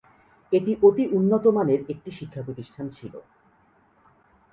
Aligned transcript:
এটি 0.51 0.71
অতি 0.83 1.03
উন্নত 1.17 1.45
মানের 1.47 1.79
একটি 1.89 2.09
শিক্ষাপ্রতিষ্ঠান 2.11 2.85
ছিল। 2.89 3.13